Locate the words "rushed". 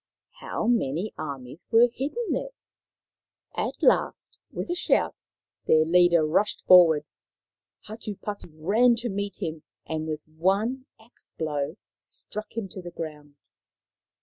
6.25-6.63